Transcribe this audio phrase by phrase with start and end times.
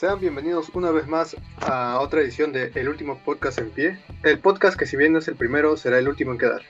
[0.00, 3.98] Sean bienvenidos una vez más a otra edición de El último podcast en pie.
[4.22, 6.62] El podcast que si bien no es el primero, será el último en quedar.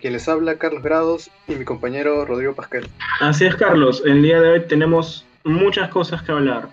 [0.00, 2.88] Quien les habla, Carlos Grados y mi compañero Rodrigo Pascal.
[3.20, 4.02] Así es, Carlos.
[4.04, 6.68] El día de hoy tenemos muchas cosas que hablar.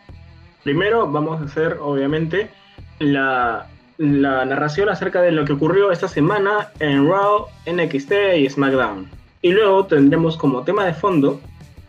[0.63, 2.49] Primero vamos a hacer, obviamente,
[2.97, 3.67] la,
[3.99, 9.07] la narración acerca de lo que ocurrió esta semana en Raw, NXT y SmackDown.
[9.43, 11.39] Y luego tendremos como tema de fondo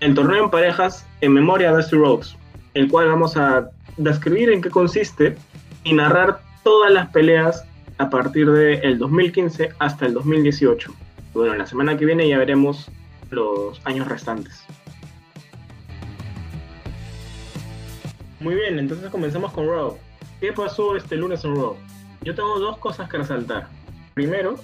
[0.01, 2.37] el torneo en parejas en memoria de Dusty Rhodes,
[2.75, 5.37] el cual vamos a describir en qué consiste
[5.85, 7.65] y narrar todas las peleas
[7.99, 10.93] a partir del 2015 hasta el 2018.
[11.35, 12.91] Bueno, la semana que viene ya veremos
[13.31, 14.65] los años restantes.
[18.41, 19.97] Muy bien, entonces comenzamos con Raw.
[20.41, 21.77] ¿Qué pasó este lunes en Raw?
[22.23, 23.69] Yo tengo dos cosas que resaltar.
[24.15, 24.57] Primero,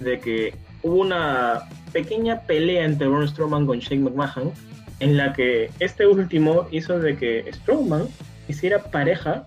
[0.00, 4.52] de que hubo una pequeña pelea entre Braun Strowman con Shane McMahon,
[5.00, 8.08] en la que este último hizo de que Strowman
[8.48, 9.46] hiciera pareja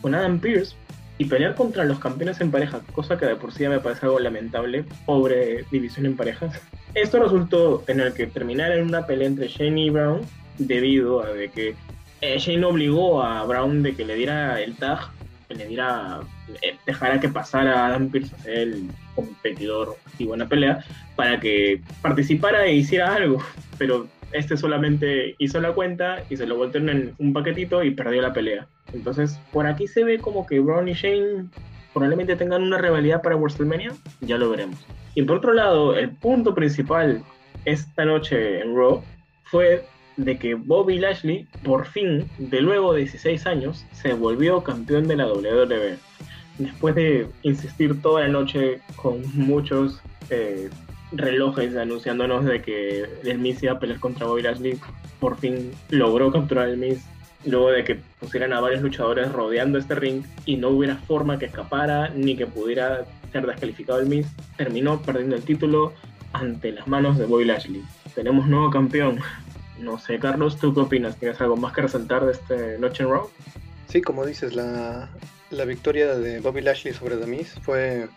[0.00, 0.74] con Adam Pierce
[1.18, 4.18] y pelear contra los campeones en pareja, cosa que de por sí me parece algo
[4.20, 6.58] lamentable, pobre división en parejas.
[6.94, 10.22] Esto resultó en el que terminara en una pelea entre Shane y Brown
[10.56, 11.74] debido a de que
[12.22, 15.10] eh, Shane obligó a Brown de que le diera el tag,
[15.48, 16.20] que le diera,
[16.62, 20.82] eh, dejara que pasara a Adam Pearce a ser el competidor y buena pelea,
[21.16, 23.42] para que participara e hiciera algo.
[23.76, 28.22] Pero este solamente hizo la cuenta y se lo volteó en un paquetito y perdió
[28.22, 28.66] la pelea.
[28.92, 31.48] Entonces, por aquí se ve como que Brown y Shane
[31.92, 34.78] probablemente tengan una rivalidad para WrestleMania, ya lo veremos.
[35.14, 37.22] Y por otro lado, el punto principal
[37.64, 39.02] esta noche en Raw
[39.44, 39.84] fue
[40.16, 45.16] de que Bobby Lashley, por fin, de luego de 16 años, se volvió campeón de
[45.16, 45.96] la WWE.
[46.58, 50.68] Después de insistir toda la noche con muchos eh,
[51.12, 54.78] relojes anunciándonos de que el Miz iba a pelear contra Bobby Lashley,
[55.18, 57.04] por fin logró capturar el Miz.
[57.44, 61.46] Luego de que pusieran a varios luchadores rodeando este ring y no hubiera forma que
[61.46, 64.26] escapara ni que pudiera ser descalificado el Miz,
[64.56, 65.94] terminó perdiendo el título
[66.32, 67.82] ante las manos de Bobby Lashley.
[68.14, 69.20] Tenemos nuevo campeón.
[69.78, 71.16] No sé, Carlos, ¿tú qué opinas?
[71.16, 73.30] ¿Tienes algo más que resaltar de este Noche en Raw?
[73.88, 75.08] Sí, como dices, la,
[75.50, 78.08] la victoria de Bobby Lashley sobre The Miz fue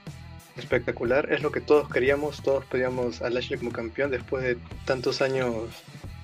[0.58, 1.32] espectacular.
[1.32, 5.70] Es lo que todos queríamos, todos pedíamos a Lashley como campeón después de tantos años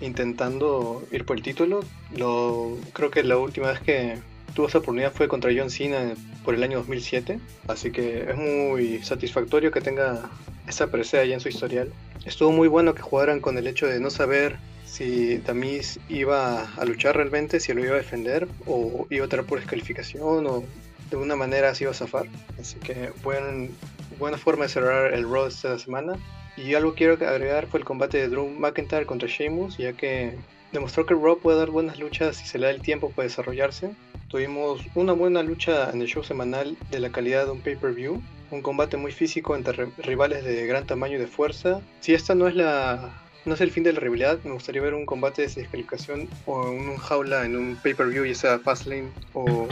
[0.02, 1.82] intentando ir por el título.
[2.16, 4.18] Lo, creo que la última vez que
[4.54, 6.14] tuvo esa oportunidad fue contra John Cena
[6.44, 7.40] por el año 2007.
[7.68, 10.30] Así que es muy satisfactorio que tenga
[10.68, 11.92] esa presea ya en su historial.
[12.26, 16.86] Estuvo muy bueno que jugaran con el hecho de no saber si Tamis iba a
[16.86, 20.64] luchar realmente, si lo iba a defender o iba a traer por descalificación o
[21.10, 22.28] de una manera así iba a zafar.
[22.60, 23.72] Así que buen,
[24.20, 26.14] buena forma de cerrar el Raw esta semana.
[26.58, 30.36] Y algo quiero agregar fue el combate de Drew McIntyre contra Sheamus, ya que
[30.74, 33.92] demostró que Raw puede dar buenas luchas si se le da el tiempo para desarrollarse.
[34.28, 38.22] Tuvimos una buena lucha en el show semanal de la calidad de un pay-per-view,
[38.52, 41.82] un combate muy físico entre rivales de gran tamaño y de fuerza.
[42.02, 43.10] Si esta no es la
[43.46, 46.70] no es el fin de la rivalidad, me gustaría ver un combate de descalificación o
[46.70, 49.68] un jaula en un pay-per-view, ya sea Fastlane o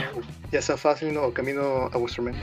[0.50, 2.34] ya sea Fastlane o camino a Westerman.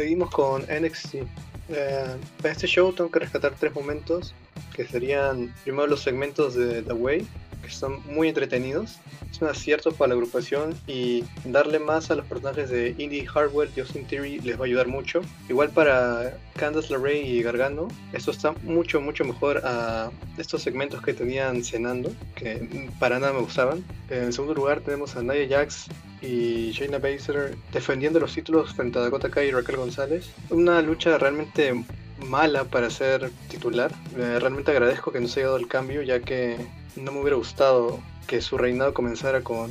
[0.00, 1.14] Seguimos con NXT.
[1.68, 4.34] Eh, para este show tengo que rescatar tres momentos
[4.74, 7.26] que serían primero los segmentos de The Way,
[7.62, 8.98] que son muy entretenidos.
[9.30, 13.70] Es un acierto para la agrupación y darle más a los personajes de Indy Hardware
[13.76, 15.20] y Austin Theory les va a ayudar mucho.
[15.48, 21.14] Igual para Candace LeRae y Gargano, esto está mucho, mucho mejor a estos segmentos que
[21.14, 23.84] tenían cenando, que para nada me gustaban.
[24.08, 25.86] En segundo lugar tenemos a Nia Jax
[26.22, 30.30] y Shayna Baszler defendiendo los títulos frente a Dakota Kai y Raquel González.
[30.50, 31.72] Una lucha realmente
[32.26, 33.92] mala para ser titular.
[34.16, 36.56] Eh, realmente agradezco que no se haya dado el cambio, ya que
[36.96, 39.70] no me hubiera gustado que su reinado comenzara con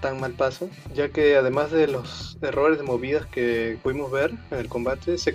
[0.00, 4.58] tan mal paso, ya que además de los errores de movidas que pudimos ver en
[4.58, 5.34] el combate, se,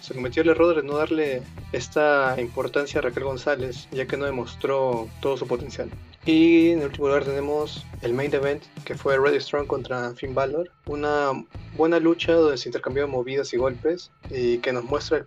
[0.00, 4.24] se cometió el error de no darle esta importancia a Raquel González, ya que no
[4.24, 5.90] demostró todo su potencial.
[6.26, 10.70] Y en último lugar tenemos el main event que fue Ready Strong contra Finn Balor.
[10.86, 11.32] Una
[11.76, 15.24] buena lucha donde se intercambiaron movidas y golpes y que nos muestra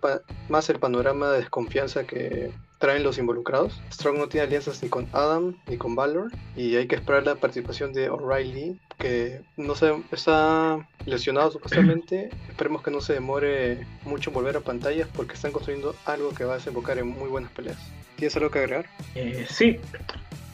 [0.48, 3.80] más el panorama de desconfianza que traen los involucrados.
[3.92, 7.34] Strong no tiene alianzas ni con Adam ni con Balor y hay que esperar la
[7.34, 12.30] participación de O'Reilly que no se está lesionado supuestamente.
[12.48, 16.44] Esperemos que no se demore mucho en volver a pantallas porque están construyendo algo que
[16.44, 17.78] va a desembocar en muy buenas peleas.
[18.16, 18.86] ¿Tienes algo que agregar?
[19.16, 19.80] Eh, sí,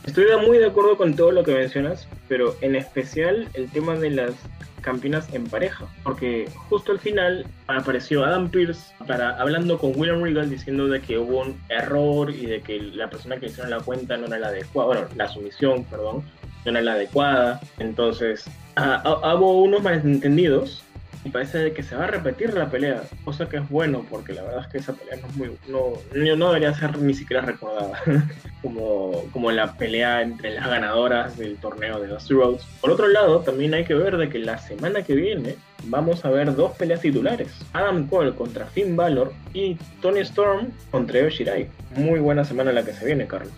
[0.06, 4.10] Estoy muy de acuerdo con todo lo que mencionas, pero en especial el tema de
[4.10, 4.32] las
[4.80, 10.48] campeonas en pareja, porque justo al final apareció Adam Pierce para, hablando con William Regal
[10.48, 14.16] diciendo de que hubo un error y de que la persona que hicieron la cuenta
[14.16, 16.24] no era la adecuada, bueno, la sumisión, perdón,
[16.64, 17.60] no era la adecuada.
[17.78, 20.82] Entonces, ah, ah, hubo unos malentendidos
[21.24, 24.42] y parece que se va a repetir la pelea, cosa que es bueno porque la
[24.42, 28.00] verdad es que esa pelea no, es muy, no, no debería ser ni siquiera recordada
[28.62, 32.62] como, como la pelea entre las ganadoras del torneo de Dusty Rhodes.
[32.80, 36.30] Por otro lado, también hay que ver de que la semana que viene vamos a
[36.30, 37.52] ver dos peleas titulares.
[37.72, 41.68] Adam Cole contra Finn Balor y Tony Storm contra Io Shirai.
[41.96, 43.52] Muy buena semana la que se viene, Carlos.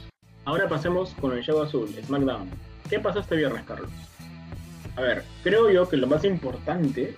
[0.44, 2.50] Ahora pasemos con el show azul, SmackDown.
[2.90, 3.90] ¿Qué pasó este viernes, Carlos?
[4.96, 7.14] A ver, creo yo que lo más importante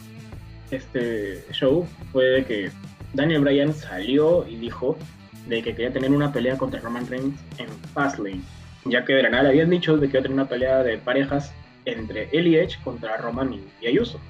[0.76, 2.70] este show fue de que
[3.12, 4.98] Daniel Bryan salió y dijo
[5.46, 8.40] de que quería tener una pelea contra Roman Reigns en Fastlane,
[8.84, 10.98] ya que de la nada habían dicho de que iba a tener una pelea de
[10.98, 11.52] parejas
[11.84, 14.20] entre él y Edge contra Roman y Ayuso.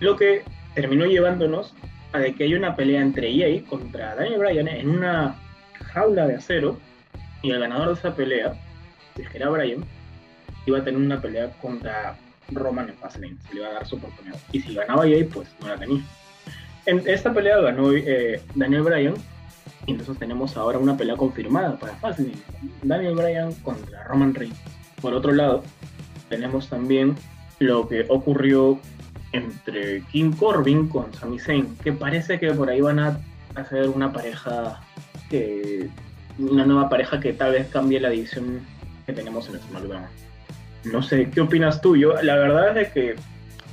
[0.00, 0.42] Lo que
[0.74, 1.74] terminó llevándonos
[2.12, 5.36] a que hay una pelea entre EA contra Daniel Bryan en una
[5.92, 6.78] jaula de acero
[7.42, 8.52] y el ganador de esa pelea,
[9.16, 9.84] que era Bryan,
[10.66, 12.16] iba a tener una pelea contra
[12.52, 14.38] Roman en Fastlane, se le iba a dar su oportunidad.
[14.52, 16.02] Y si ganaba EA, pues no la tenía.
[16.86, 19.14] En esta pelea ganó eh, Daniel Bryan,
[19.86, 22.34] y entonces tenemos ahora una pelea confirmada para Fastlane.
[22.82, 24.58] Daniel Bryan contra Roman Reigns.
[25.00, 25.62] Por otro lado,
[26.28, 27.16] tenemos también
[27.58, 28.78] lo que ocurrió
[29.32, 33.20] entre King Corbin con Sami Zayn, que parece que por ahí van a
[33.54, 34.80] hacer una pareja
[36.38, 38.60] una nueva pareja que tal vez cambie la división
[39.06, 40.02] que tenemos en el SmackDown.
[40.84, 41.96] No sé, ¿qué opinas tú?
[41.96, 43.16] Yo, la verdad es que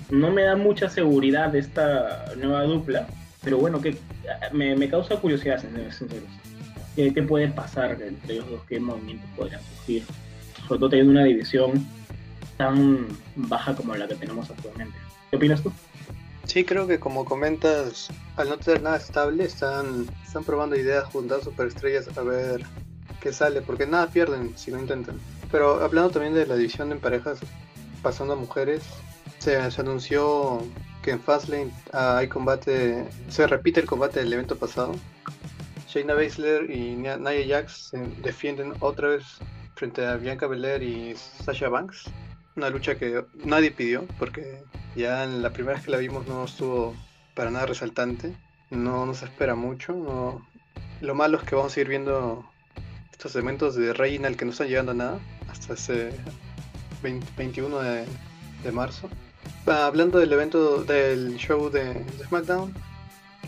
[0.10, 3.08] no me da mucha seguridad esta nueva dupla,
[3.44, 3.98] pero bueno, que
[4.52, 6.26] me, causa curiosidad, sincero.
[6.96, 8.62] ¿Qué, ¿Qué, puede pasar entre ellos dos?
[8.68, 10.04] ¿Qué movimientos podrían surgir?
[10.68, 11.86] Sobre todo teniendo una división
[12.58, 14.98] tan baja como la que tenemos actualmente.
[15.30, 15.72] ¿Qué opinas tú?
[16.46, 21.44] Sí, creo que como comentas, al no tener nada estable, están, están probando ideas juntas
[21.44, 22.64] superestrellas a ver
[23.22, 25.20] qué sale, porque nada pierden si lo intentan.
[25.52, 27.40] Pero hablando también de la división en parejas,
[28.02, 28.84] pasando a mujeres,
[29.40, 30.62] se, anunció
[31.02, 34.96] que en Fastlane ah, hay combate, se repite el combate del evento pasado.
[35.88, 37.18] Shayna Baszler y Nia
[37.48, 39.24] Jax se defienden otra vez
[39.76, 42.10] frente a Bianca Belair y Sasha Banks.
[42.58, 44.64] Una lucha que nadie pidió porque
[44.96, 46.96] ya en la primera vez que la vimos no estuvo
[47.36, 48.36] para nada resaltante.
[48.70, 50.42] No nos espera mucho.
[51.00, 52.44] Lo malo es que vamos a ir viendo
[53.12, 56.12] estos eventos de Reginald que no están llegando a nada hasta ese
[57.02, 59.10] 21 de, marzo.
[59.66, 62.74] Ah, hablando del evento del show de, SmackDown,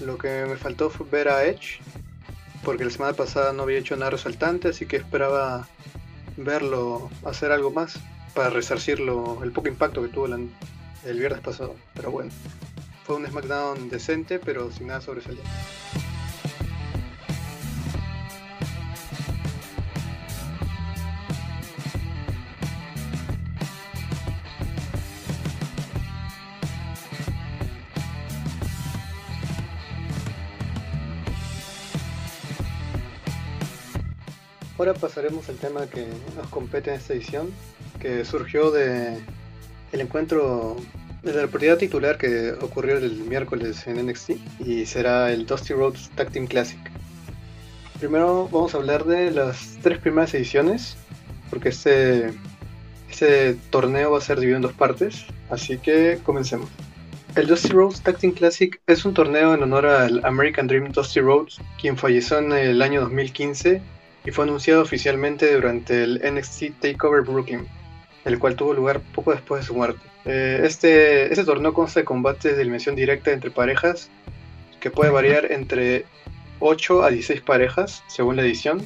[0.01, 1.79] lo que me faltó fue ver a Edge,
[2.63, 5.67] porque la semana pasada no había hecho nada resaltante, así que esperaba
[6.37, 7.99] verlo hacer algo más
[8.33, 11.75] para resarcirlo el poco impacto que tuvo el viernes pasado.
[11.95, 12.31] Pero bueno,
[13.05, 15.49] fue un SmackDown decente, pero sin nada sobresaliente.
[34.79, 36.07] Ahora pasaremos al tema que
[36.37, 37.49] nos compete en esta edición,
[37.99, 39.19] que surgió de
[39.91, 40.77] el encuentro
[41.21, 44.31] de la oportunidad titular que ocurrió el miércoles en NXT
[44.61, 46.79] y será el Dusty Rhodes Tag Team Classic.
[47.99, 50.95] Primero vamos a hablar de las tres primeras ediciones,
[51.49, 52.31] porque este,
[53.11, 56.69] este torneo va a ser dividido en dos partes, así que comencemos.
[57.35, 61.19] El Dusty Rhodes Tag Team Classic es un torneo en honor al American Dream Dusty
[61.19, 63.98] Rhodes, quien falleció en el año 2015
[64.29, 67.67] y fue anunciado oficialmente durante el NXT Takeover Brooklyn,
[68.25, 70.01] el cual tuvo lugar poco después de su muerte.
[70.25, 74.11] Eh, este, este torneo consta de combates de eliminación directa entre parejas,
[74.79, 76.05] que puede variar entre
[76.59, 78.85] 8 a 16 parejas según la edición,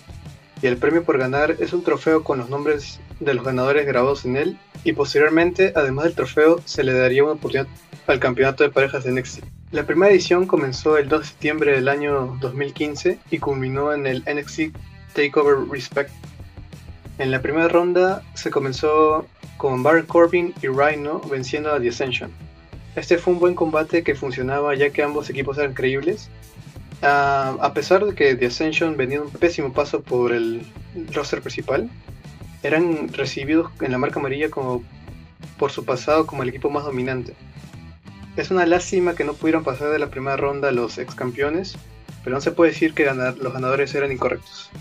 [0.61, 4.23] y el premio por ganar es un trofeo con los nombres de los ganadores grabados
[4.23, 7.67] en él, y posteriormente, además del trofeo, se le daría una oportunidad
[8.07, 9.43] al campeonato de parejas de NXT.
[9.71, 14.23] La primera edición comenzó el 2 de septiembre del año 2015 y culminó en el
[14.23, 16.11] NXT Takeover Respect.
[17.19, 19.27] En la primera ronda se comenzó
[19.57, 22.31] con Baron Corbin y Rhino venciendo a The Ascension.
[22.95, 26.29] Este fue un buen combate que funcionaba ya que ambos equipos eran creíbles.
[27.01, 30.65] Ah, a pesar de que The Ascension venía un pésimo paso por el
[31.13, 31.89] roster principal,
[32.63, 34.83] eran recibidos en la marca amarilla como
[35.57, 37.35] por su pasado como el equipo más dominante.
[38.35, 41.75] Es una lástima que no pudieron pasar de la primera ronda los ex campeones,
[42.23, 44.71] pero no se puede decir que los ganadores eran incorrectos.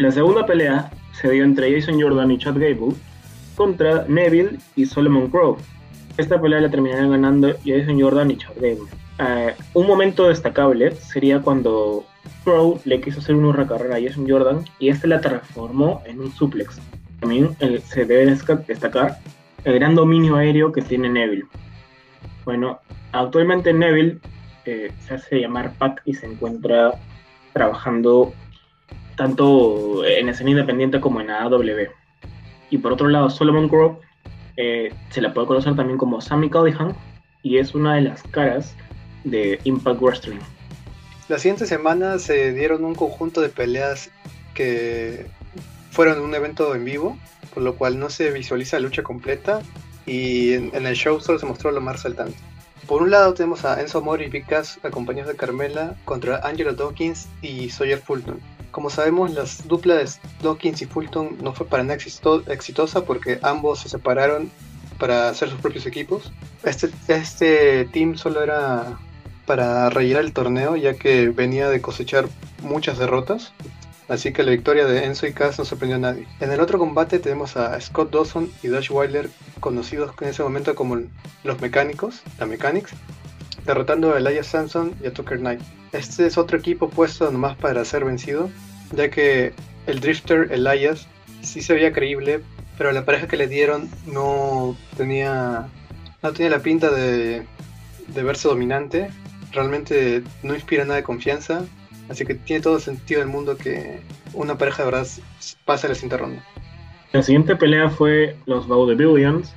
[0.00, 2.94] La segunda pelea se dio entre Jason Jordan y Chad Gable
[3.54, 5.58] contra Neville y Solomon Crow.
[6.16, 8.88] Esta pelea la terminaron ganando Jason Jordan y Chad Gable.
[9.18, 12.06] Eh, un momento destacable sería cuando
[12.44, 16.32] Crow le quiso hacer una carrera a Jason Jordan y este la transformó en un
[16.32, 16.80] suplex.
[17.20, 17.54] también
[17.84, 18.24] se debe
[18.66, 19.18] destacar
[19.64, 21.44] el gran dominio aéreo que tiene Neville.
[22.46, 22.80] Bueno,
[23.12, 24.18] actualmente Neville
[24.64, 26.94] eh, se hace llamar Pac y se encuentra
[27.52, 28.32] trabajando
[29.20, 31.90] tanto en escena independiente como en AW.
[32.70, 33.98] Y por otro lado, Solomon Grove
[34.56, 36.96] eh, se la puede conocer también como Sammy Callihan
[37.42, 38.74] y es una de las caras
[39.24, 40.38] de Impact Wrestling.
[41.28, 44.10] La siguiente semana se dieron un conjunto de peleas
[44.54, 45.26] que
[45.90, 47.18] fueron un evento en vivo,
[47.52, 49.60] por lo cual no se visualiza la lucha completa
[50.06, 52.38] y en, el show solo se mostró lo más resaltante.
[52.86, 54.46] Por un lado tenemos a Enzo Amore y Big
[54.82, 58.40] acompañados de Carmela contra Angelo Dawkins y Sawyer Fulton.
[58.70, 61.98] Como sabemos, las duplas de Dawkins y Fulton no fue para nada
[62.48, 64.50] exitosa porque ambos se separaron
[64.98, 66.32] para hacer sus propios equipos.
[66.62, 68.98] Este, este team solo era
[69.46, 72.28] para rellenar el torneo ya que venía de cosechar
[72.62, 73.52] muchas derrotas.
[74.08, 76.26] Así que la victoria de Enzo y Cass no sorprendió a nadie.
[76.40, 80.74] En el otro combate tenemos a Scott Dawson y Dash Wilder, conocidos en ese momento
[80.74, 80.98] como
[81.44, 82.90] los mecánicos, la Mechanics,
[83.70, 85.60] derrotando a Elias Samson y a Tucker Knight.
[85.92, 88.50] Este es otro equipo puesto nomás para ser vencido,
[88.92, 89.52] ya que
[89.86, 91.06] el Drifter Elias
[91.42, 92.40] sí se veía creíble,
[92.76, 95.68] pero la pareja que le dieron no tenía,
[96.22, 97.46] no tenía la pinta de,
[98.08, 99.10] de verse dominante.
[99.52, 101.64] Realmente no inspira nada de confianza,
[102.08, 104.00] así que tiene todo sentido del mundo que
[104.32, 105.06] una pareja de verdad
[105.64, 106.44] pase la siguiente ronda.
[107.12, 109.54] La siguiente pelea fue los Vaudevillians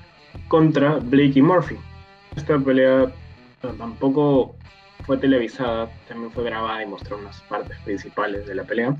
[0.50, 1.77] contra Blake y Murphy.
[2.36, 3.12] Esta pelea
[3.77, 4.55] tampoco
[5.05, 8.96] fue televisada, también fue grabada y mostró unas partes principales de la pelea.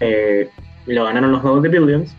[0.00, 0.48] Eh,
[0.86, 2.14] lo ganaron los Vaudevillians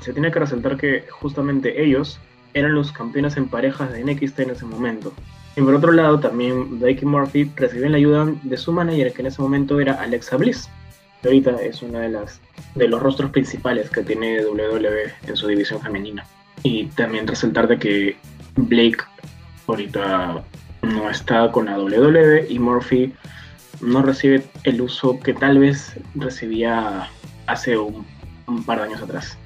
[0.00, 2.20] se tiene que resaltar que justamente ellos
[2.54, 5.12] eran los campeones en parejas de NXT en ese momento.
[5.56, 9.22] Y por otro lado, también Blake y Murphy reciben la ayuda de su manager, que
[9.22, 10.68] en ese momento era Alexa Bliss,
[11.20, 12.40] que ahorita es una de las
[12.74, 16.24] de los rostros principales que tiene WWE en su división femenina.
[16.62, 18.16] Y también resaltar de que
[18.56, 18.98] Blake
[19.66, 20.44] ahorita
[20.88, 23.14] no está con la WWE y Murphy
[23.80, 27.08] no recibe el uso que tal vez recibía
[27.46, 28.04] hace un
[28.66, 29.38] par de años atrás.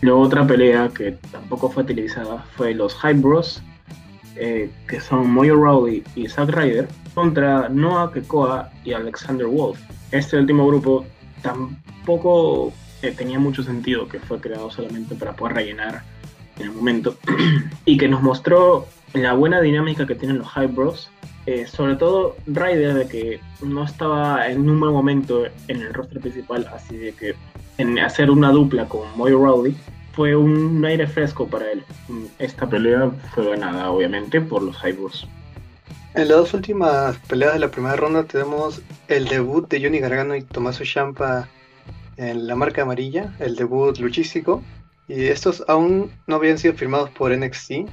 [0.00, 3.62] Luego otra pelea que tampoco fue televisada fue los Hype Bros,
[4.36, 9.80] eh, que son Moyo Rowley y Zack Ryder, contra Noah Kekoa y Alexander Wolf.
[10.12, 11.04] Este último grupo
[11.42, 16.02] tampoco eh, tenía mucho sentido, que fue creado solamente para poder rellenar
[16.58, 17.16] en el momento,
[17.84, 21.10] y que nos mostró la buena dinámica que tienen los Hype Bros.
[21.46, 26.20] Eh, sobre todo Ryder de que no estaba en un buen momento en el rostro
[26.20, 27.34] principal, así de que
[27.78, 29.74] en hacer una dupla con Moy Rowley
[30.12, 31.82] fue un aire fresco para él.
[32.38, 35.26] Esta pelea fue ganada, obviamente, por los Hybrids.
[36.14, 40.34] En las dos últimas peleas de la primera ronda tenemos el debut de Johnny Gargano
[40.34, 41.48] y Tommaso Ciampa
[42.16, 44.62] en la marca amarilla, el debut luchístico.
[45.06, 47.88] Y estos aún no habían sido firmados por NXT,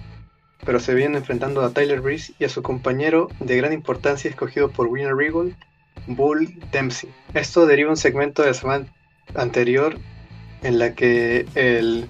[0.65, 4.69] pero se vienen enfrentando a Tyler Breeze y a su compañero de gran importancia escogido
[4.69, 5.55] por Winner Regal,
[6.07, 7.09] Bull Dempsey.
[7.33, 8.85] Esto deriva un segmento de la semana
[9.35, 9.97] anterior
[10.63, 12.07] en la que el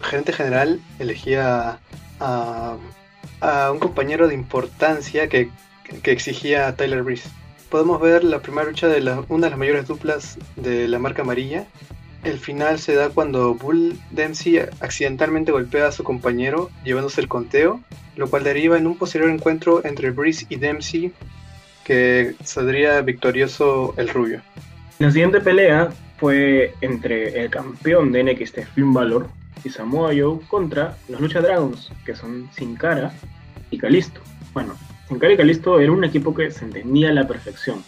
[0.00, 1.78] gerente general elegía
[2.20, 2.78] a,
[3.70, 5.50] un compañero de importancia que,
[6.04, 7.28] exigía a Tyler Breeze.
[7.68, 11.66] Podemos ver la primera lucha de una de las mayores duplas de la marca amarilla.
[12.24, 17.80] El final se da cuando Bull Dempsey accidentalmente golpea a su compañero llevándose el conteo,
[18.16, 21.12] lo cual deriva en un posterior encuentro entre Breeze y Dempsey
[21.84, 24.40] que saldría victorioso el rubio.
[25.00, 29.28] La siguiente pelea fue entre el campeón de NXT Finn Balor
[29.64, 33.12] y Samoa Joe contra los Lucha Dragons, que son Sin Cara
[33.70, 34.20] y Calisto.
[34.54, 34.76] Bueno,
[35.08, 37.82] Sin Cara y Calisto era un equipo que se entendía a la perfección.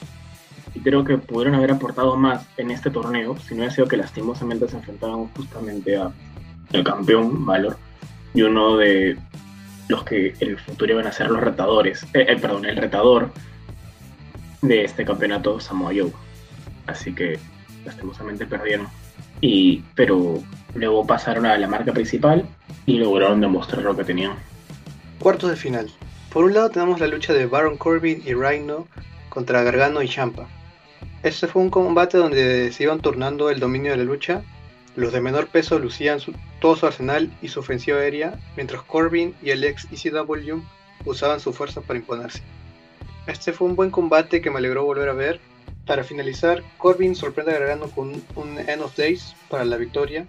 [0.75, 3.97] Y creo que pudieron haber aportado más en este torneo si no hubiera sido que
[3.97, 6.11] lastimosamente se enfrentaban justamente a
[6.73, 7.77] el campeón Valor
[8.35, 9.17] y uno de
[9.89, 13.31] los que en el futuro iban a ser los retadores, eh, eh, perdón, el retador
[14.63, 16.13] de este campeonato Samoa Joe.
[16.87, 17.39] Así que
[17.85, 18.89] lastimosamente perdieron.
[19.41, 20.43] Y, pero
[20.75, 22.47] luego pasaron a la marca principal
[22.87, 24.33] y lograron demostrar lo que tenían.
[25.19, 25.91] Cuartos de final.
[26.33, 28.89] Por un lado tenemos la lucha de Baron Corbin y Rhino
[29.29, 30.49] contra Gargano y Champa.
[31.25, 34.43] Este fue un combate donde se iban turnando el dominio de la lucha.
[34.95, 36.21] Los de menor peso lucían
[36.61, 40.61] todo su arsenal y su ofensiva aérea, mientras Corbin y el ex ECW
[41.07, 42.43] usaban su fuerza para imponerse.
[43.27, 45.41] Este fue un buen combate que me alegró volver a ver
[45.87, 50.27] para finalizar, Corbin sorprende agregando con un End of Days para la victoria.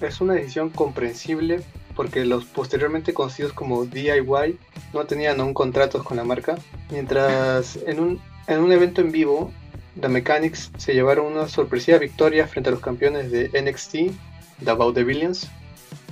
[0.00, 1.60] Es una decisión comprensible
[1.96, 4.58] porque los posteriormente conocidos como DIY
[4.92, 6.56] no tenían aún contratos con la marca,
[6.88, 9.52] mientras en un, en un evento en vivo,
[9.98, 15.50] The Mechanics se llevaron una sorpresiva victoria frente a los campeones de NXT, The Vaudevillians,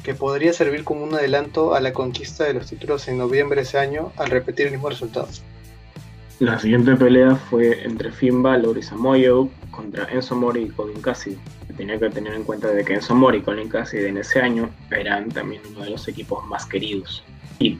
[0.02, 3.62] que podría servir como un adelanto a la conquista de los títulos en noviembre de
[3.62, 5.28] ese año al repetir el mismo resultado.
[6.40, 11.38] La siguiente pelea fue entre Finn Balor y Samoa contra Enzo Mori y Colin Cassidy.
[11.76, 14.70] Tenía que tener en cuenta de que Enzo Mori y Colin Cassidy en ese año
[14.90, 17.22] eran también uno de los equipos más queridos
[17.58, 17.78] y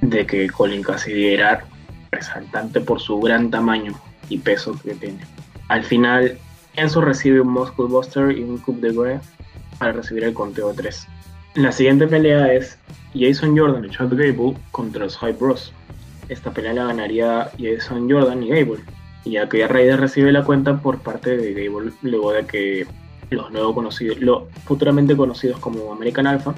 [0.00, 1.64] de que Colin Cassidy era
[2.10, 5.20] resaltante por su gran tamaño y peso que tiene.
[5.68, 6.38] Al final,
[6.74, 9.18] Enzo recibe un Muscle Buster y un Coup de Grey
[9.78, 11.06] para recibir el conteo 3.
[11.54, 12.78] La siguiente pelea es
[13.14, 15.72] Jason Jordan y Chad Gable contra los Hype Bros.
[16.28, 18.80] Esta pelea la ganaría Jason Jordan y Gable,
[19.24, 22.86] ya que Raiders recibe la cuenta por parte de Gable luego de que
[23.30, 26.54] los nuevos conocidos, los futuramente conocidos como American Alpha,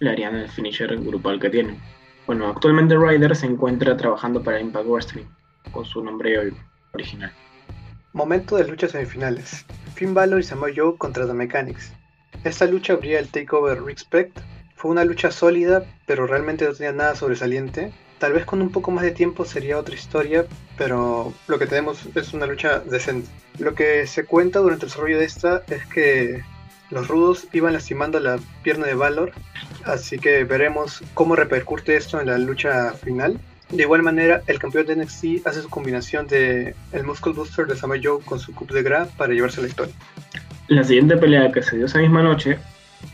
[0.00, 1.78] le harían el finisher grupal que tienen.
[2.26, 5.24] Bueno, actualmente Ryder se encuentra trabajando para Impact Wrestling
[5.72, 6.52] con su nombre
[6.92, 7.32] original.
[8.12, 9.64] Momento de luchas semifinales.
[9.94, 11.92] Finn Balor y Samoa Joe contra The Mechanics.
[12.44, 14.38] Esta lucha abría el Takeover Respect.
[14.76, 17.92] Fue una lucha sólida, pero realmente no tenía nada sobresaliente.
[18.18, 22.08] Tal vez con un poco más de tiempo sería otra historia, pero lo que tenemos
[22.14, 23.28] es una lucha decente.
[23.58, 26.42] Lo que se cuenta durante el desarrollo de esta es que
[26.90, 29.32] los rudos iban lastimando la pierna de Valor,
[29.84, 33.38] así que veremos cómo repercute esto en la lucha final.
[33.70, 37.76] De igual manera, el campeón de NXT hace su combinación de el Muscle Booster de
[37.76, 39.94] Samoa Joe con su Cup de Gra para llevarse la victoria.
[40.68, 42.58] La siguiente pelea que se dio esa misma noche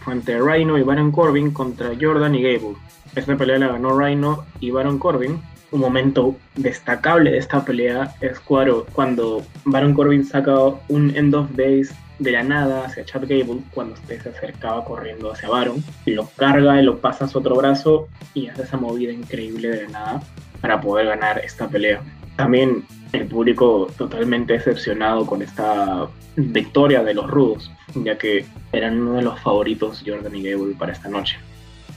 [0.01, 2.77] fue entre Rhino y Baron Corbin contra Jordan y Gable.
[3.15, 5.41] Esta pelea la ganó Rhino y Baron Corbin.
[5.73, 10.57] Un momento destacable de esta pelea es cuando Baron Corbin saca
[10.89, 15.33] un end of base de la nada hacia Chad Gable cuando usted se acercaba corriendo
[15.33, 19.13] hacia Baron lo carga y lo pasa a su otro brazo y hace esa movida
[19.13, 20.23] increíble de la nada
[20.61, 22.03] para poder ganar esta pelea.
[22.37, 29.17] También el público totalmente decepcionado con esta victoria de los rudos, ya que eran uno
[29.17, 31.37] de los favoritos Jordan y Gable para esta noche.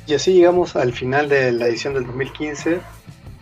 [0.06, 2.80] Y así llegamos al final de la edición del 2015,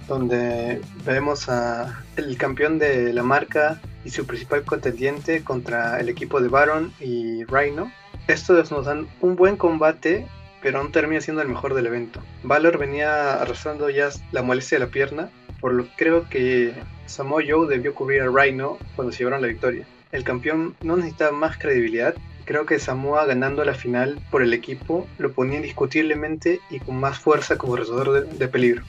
[0.07, 6.39] donde vemos a el campeón de la marca y su principal contendiente contra el equipo
[6.41, 7.91] de Baron y Rhino.
[8.27, 10.27] Estos nos dan un buen combate,
[10.61, 12.21] pero aún termina siendo el mejor del evento.
[12.43, 16.73] Valor venía arrastrando ya la molestia de la pierna, por lo que creo que
[17.07, 19.85] Samoa Joe debió cubrir a Rhino cuando se llevaron la victoria.
[20.11, 22.15] El campeón no necesitaba más credibilidad.
[22.45, 27.19] Creo que Samoa ganando la final por el equipo lo ponía indiscutiblemente y con más
[27.19, 28.83] fuerza como resolvedor de, de peligro.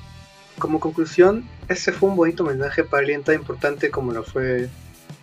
[0.58, 4.68] Como conclusión, ese fue un bonito homenaje para alguien tan importante como lo fue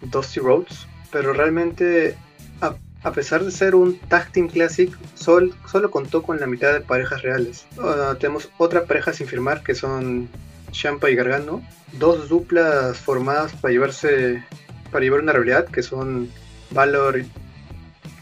[0.01, 2.15] Dusty Rhodes, pero realmente
[2.61, 7.21] a, pesar de ser un tag team classic, solo contó con la mitad de parejas
[7.21, 7.65] reales.
[7.79, 10.29] Ah, tenemos otra pareja sin firmar que son
[10.71, 11.61] Champa y Gargano,
[11.93, 14.43] dos duplas formadas para llevarse
[14.91, 16.29] para llevar una realidad que son
[16.71, 17.23] Valor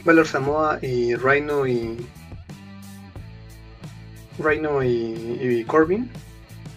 [0.04, 1.98] Valor Samoa y Rhino y
[4.40, 6.10] Rhino y Corbin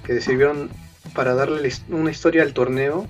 [0.04, 0.70] que sirvieron
[1.14, 3.06] para darle una historia al torneo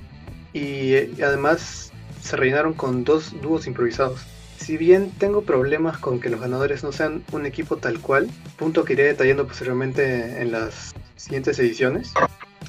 [0.52, 4.20] y, además se rellenaron con dos dúos improvisados.
[4.56, 8.84] Si bien tengo problemas con que los ganadores no sean un equipo tal cual, punto
[8.84, 12.14] que iré detallando posteriormente en las siguientes ediciones.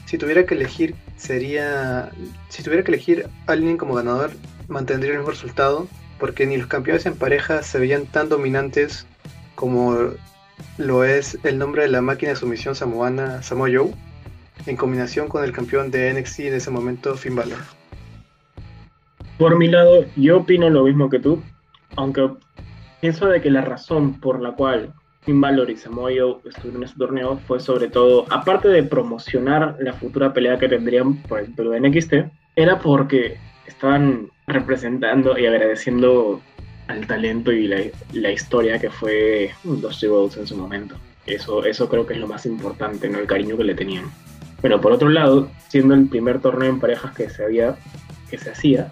[0.05, 2.11] Si tuviera que elegir sería
[2.49, 4.31] si tuviera que elegir a alguien como ganador,
[4.67, 5.87] mantendría el mismo resultado,
[6.19, 9.05] porque ni los campeones en pareja se veían tan dominantes
[9.55, 10.11] como
[10.77, 13.93] lo es el nombre de la máquina de sumisión samoana Samoa Joe,
[14.65, 17.59] en combinación con el campeón de NXT en ese momento, Finn Balor.
[19.37, 21.41] Por mi lado, yo opino lo mismo que tú,
[21.95, 22.29] aunque
[23.01, 26.83] pienso de que la razón por la cual Finn Balor y Samoa Joe estuvieron en
[26.83, 31.53] este torneo fue sobre todo, aparte de promocionar la futura pelea que tendrían por el
[31.55, 32.13] de NXT,
[32.55, 36.41] era porque estaban representando y agradeciendo
[36.87, 40.95] al talento y la, historia que fue Dusty Rhodes en su momento.
[41.25, 43.17] Eso, eso creo que es lo más importante, ¿no?
[43.17, 44.05] El cariño que le tenían.
[44.65, 47.75] Pero por otro lado, siendo el primer torneo en parejas que se, había,
[48.31, 48.89] que se hacía,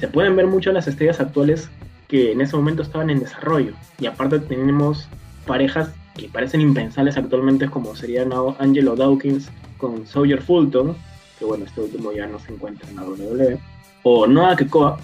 [0.00, 1.68] se pueden ver mucho las estrellas actuales
[2.08, 3.74] que en ese momento estaban en desarrollo.
[4.00, 5.06] Y aparte tenemos
[5.46, 10.96] parejas que parecen impensables actualmente, como serían Angelo Dawkins con Sawyer Fulton,
[11.38, 13.58] que bueno, este último ya no se encuentra en la WWE,
[14.04, 14.98] o Noah Kekoa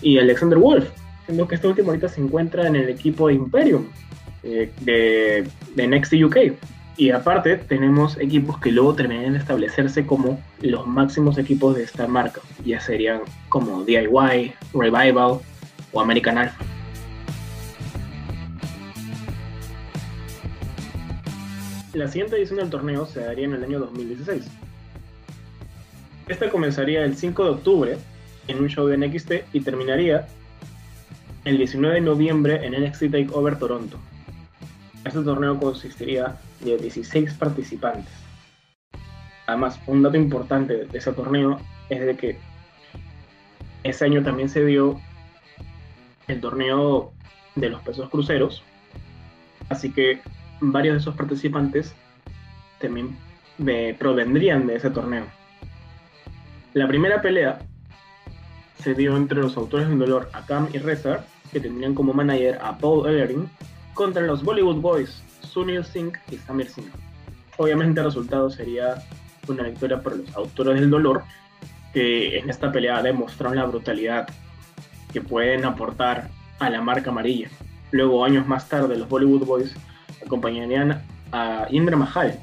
[0.00, 0.88] y Alexander Wolf,
[1.24, 3.86] siendo que este último ahorita se encuentra en el equipo de Imperium
[4.44, 6.36] eh, de, de Next UK.
[6.96, 12.06] Y aparte tenemos equipos que luego terminan de establecerse como los máximos equipos de esta
[12.06, 12.40] marca.
[12.64, 15.40] Ya serían como DIY, Revival
[15.92, 16.64] o American Alpha.
[21.94, 24.44] La siguiente edición del torneo se daría en el año 2016.
[26.28, 27.98] Esta comenzaría el 5 de octubre
[28.46, 30.26] en un show de NXT y terminaría
[31.44, 33.98] el 19 de noviembre en NXT Takeover Toronto.
[35.04, 36.36] Este torneo consistiría
[36.72, 38.12] de 16 participantes.
[39.46, 42.38] Además, un dato importante de ese torneo es de que
[43.82, 45.00] ese año también se dio
[46.26, 47.12] el torneo
[47.54, 48.62] de los pesos cruceros,
[49.68, 50.20] así que
[50.60, 51.94] varios de esos participantes
[52.80, 53.16] también
[53.98, 55.26] provendrían de ese torneo.
[56.72, 57.58] La primera pelea
[58.82, 62.76] se dio entre los autores del dolor Akam y Reza, que tendrían como manager a
[62.78, 63.48] Paul Ellering,
[63.92, 65.22] contra los Bollywood Boys,
[65.54, 66.90] Sunil Singh y Samir Singh.
[67.56, 68.96] Obviamente el resultado sería
[69.46, 71.22] una victoria por los autores del dolor,
[71.92, 74.28] que en esta pelea demostraron la brutalidad
[75.12, 77.48] que pueden aportar a la marca amarilla.
[77.92, 79.76] Luego, años más tarde, los Bollywood Boys
[80.26, 82.36] acompañarían a Indra Mahal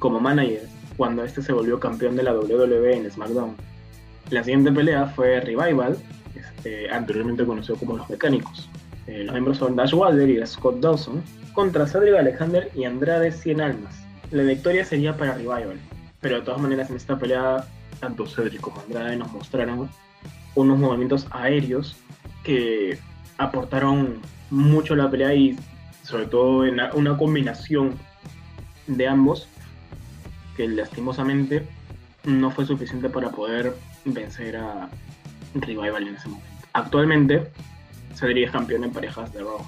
[0.00, 0.62] como manager
[0.96, 3.54] cuando este se volvió campeón de la WWE en SmackDown.
[4.30, 5.96] La siguiente pelea fue Revival,
[6.34, 8.68] este, anteriormente conocido como Los Mecánicos.
[9.06, 11.22] Eh, los miembros son Dash Wilder y Scott Dawson
[11.58, 13.92] contra Cedric Alexander y Andrade Cien Almas.
[14.30, 15.80] La victoria sería para Revival,
[16.20, 17.66] pero de todas maneras en esta pelea
[17.98, 19.90] tanto Cedric como Andrade nos mostraron
[20.54, 21.96] unos movimientos aéreos
[22.44, 23.00] que
[23.38, 25.58] aportaron mucho a la pelea y
[26.04, 27.98] sobre todo en una combinación
[28.86, 29.48] de ambos
[30.56, 31.66] que lastimosamente
[32.22, 34.88] no fue suficiente para poder vencer a
[35.54, 36.68] Revival en ese momento.
[36.72, 37.50] Actualmente
[38.14, 39.58] Cedric es campeón en parejas de Raw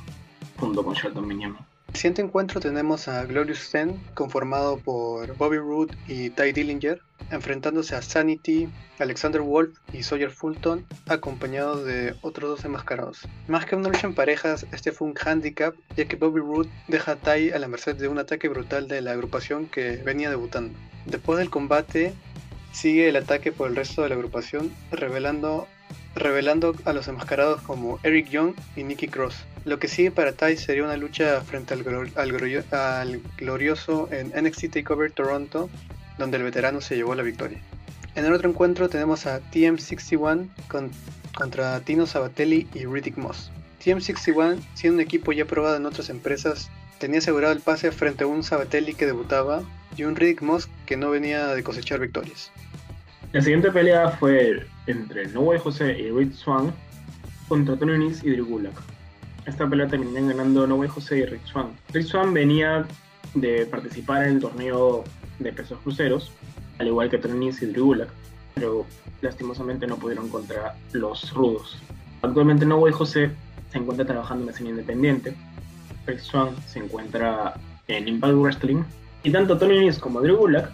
[0.57, 1.70] junto con Shelton Benjamin.
[1.93, 7.97] El siguiente encuentro tenemos a Glorious Ten, conformado por Bobby Roode y Ty Dillinger, enfrentándose
[7.97, 8.69] a Sanity,
[9.01, 13.27] Alexander Wolf y Sawyer Fulton, acompañados de otros dos enmascarados.
[13.49, 17.13] Más que una lucha en parejas, este fue un handicap, ya que Bobby Roode deja
[17.13, 20.79] a Ty a la merced de un ataque brutal de la agrupación que venía debutando.
[21.07, 22.15] Después del combate,
[22.73, 25.67] sigue el ataque por el resto de la agrupación, revelando
[26.15, 29.45] revelando a los enmascarados como Eric Young y Nikki Cross.
[29.65, 35.69] Lo que sigue para Tai sería una lucha frente al, glorioso en NXT TakeOver Toronto,
[36.19, 37.59] donde el veterano se llevó la victoria.
[38.15, 40.49] En el otro encuentro tenemos a TM61
[41.35, 43.51] contra Tino Sabatelli y Riddick Moss.
[43.85, 48.27] TM61, siendo un equipo ya probado en otras empresas, tenía asegurado el pase frente a
[48.27, 49.63] un Sabatelli que debutaba
[49.97, 52.51] y un Riddick Moss que no venía de cosechar victorias.
[53.33, 56.73] La siguiente pelea fue entre No Way Jose y Rick Swan
[57.47, 58.75] contra Tony Nese y Drew Gulak.
[59.51, 61.73] Esta pelea terminaron ganando No Way Jose y Rick Swan.
[61.93, 62.87] Rick Swan venía
[63.35, 65.03] de participar en el torneo
[65.41, 66.31] de pesos cruceros,
[66.79, 68.11] al igual que Tony y Drew Gulak,
[68.55, 68.87] pero
[69.23, 71.83] lastimosamente no pudieron contra los rudos.
[72.23, 73.33] Actualmente No Way Jose
[73.73, 75.35] se encuentra trabajando en la escena independiente,
[76.07, 77.55] Rick Swan se encuentra
[77.89, 78.85] en Impact Wrestling
[79.25, 80.71] y tanto Tony Nese como Drew Gulak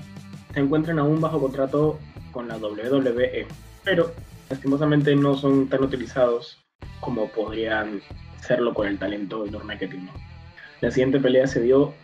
[0.53, 1.99] se encuentran aún bajo contrato
[2.31, 3.47] con la WWE,
[3.85, 4.13] pero
[4.51, 6.59] lastimosamente no son tan utilizados
[7.01, 8.03] como podrían
[8.41, 10.11] serlo con el talento enorme que tienen.
[10.81, 11.95] La siguiente pelea se dio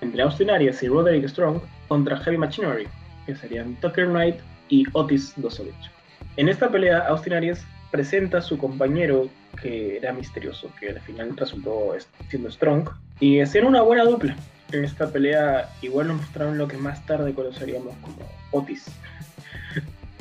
[0.00, 2.86] entre Austin Aries y Roderick Strong contra Heavy Machinery,
[3.26, 4.36] que serían Tucker Knight
[4.68, 5.90] y Otis Dosovich.
[6.36, 9.28] En esta pelea, Austin Aries presenta a su compañero,
[9.60, 11.94] que era misterioso, que al final resultó
[12.28, 12.88] siendo Strong,
[13.20, 14.36] y hacían una buena dupla.
[14.72, 18.86] En esta pelea igual nos mostraron lo que más tarde conoceríamos como Otis,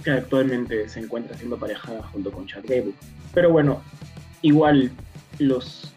[0.03, 2.93] que actualmente se encuentra siendo parejada junto con Chad Gable.
[3.33, 3.81] Pero bueno,
[4.41, 4.91] igual
[5.39, 5.93] los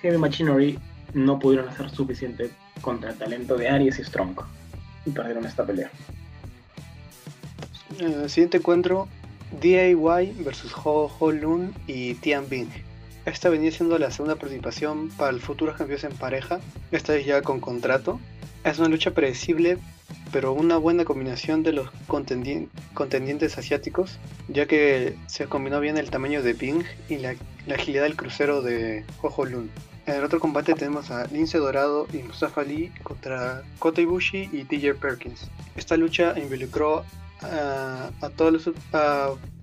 [0.00, 0.78] Heavy Machinery
[1.14, 4.36] no pudieron hacer suficiente contra el talento de Aries y Strong
[5.06, 5.90] y perdieron esta pelea.
[7.98, 9.08] El siguiente encuentro,
[9.60, 12.68] DIY versus Ho, Ho Lun y Tian Bing.
[13.24, 16.60] Esta venía siendo la segunda participación para el futuro campeón en pareja,
[16.92, 18.20] esta vez ya con contrato.
[18.64, 19.78] Es una lucha predecible,
[20.32, 26.42] pero una buena combinación de los contendientes asiáticos, ya que se combinó bien el tamaño
[26.42, 27.34] de Bing y la,
[27.72, 29.70] agilidad del crucero de Jojo Lun.
[30.06, 34.62] En el otro combate tenemos a Lince Dorado y Mustafa Ali contra Kota Ibushi y
[34.62, 35.48] DJ Perkins.
[35.74, 37.04] Esta lucha involucró
[37.42, 38.70] a, todos los,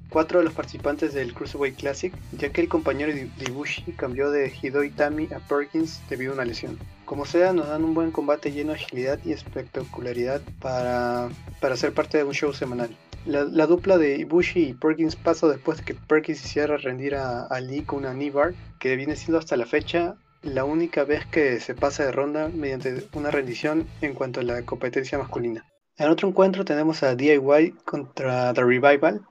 [0.09, 4.53] cuatro de los participantes del Cruiserweight Classic, ya que el compañero de Ibushi cambió de
[4.61, 6.77] Hidoi Tami a Perkins debido a una lesión.
[7.05, 11.93] Como sea, nos dan un buen combate lleno de agilidad y espectacularidad para, para ser
[11.93, 12.95] parte de un show semanal.
[13.25, 17.83] La, dupla de Ibushi y Perkins pasa después de que Perkins hiciera rendir a, Ali
[17.83, 21.73] con una knee bar, que viene siendo hasta la fecha la única vez que se
[21.73, 25.65] pasa de ronda mediante una rendición en cuanto a la competencia masculina.
[25.97, 29.25] En otro encuentro tenemos a DIY contra The Revival,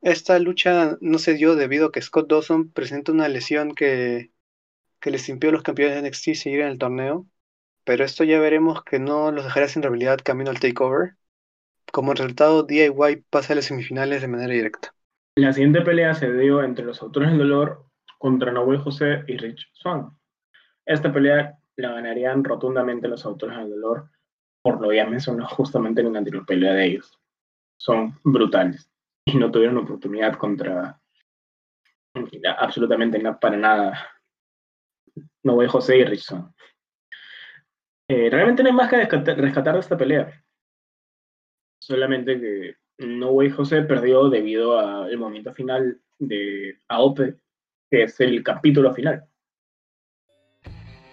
[0.00, 4.30] esta lucha no se dio debido a que Scott Dawson presenta una lesión que,
[5.08, 7.26] que les impidió a los campeones de NXT seguir en el torneo,
[7.84, 11.14] pero esto ya veremos que no los dejará sin realidad camino al takeover.
[11.90, 14.94] Como resultado, DIY pasa a las semifinales de manera directa.
[15.36, 17.86] La siguiente pelea se dio entre los autores del dolor
[18.18, 20.10] contra Noel José y Rich Swan.
[20.84, 24.10] Esta pelea la ganarían rotundamente los autores del dolor,
[24.60, 27.18] por lo ya mencioné justamente en la anterior pelea de ellos.
[27.78, 28.90] Son brutales
[29.24, 31.00] y no tuvieron oportunidad contra
[32.58, 34.17] absolutamente para nada.
[35.44, 36.54] No voy José y Richson.
[38.10, 40.42] Eh, realmente no hay más que rescatar, de esta pelea.
[41.80, 47.18] Solamente que No Way José perdió debido al momento final de AOP,
[47.90, 49.24] que es el capítulo final.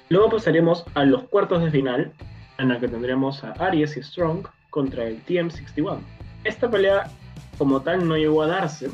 [0.09, 2.13] Luego pasaremos a los cuartos de final,
[2.57, 5.99] en el que tendremos a Aries y Strong contra el TM61.
[6.43, 7.09] Esta pelea
[7.57, 8.89] como tal no llegó a darse,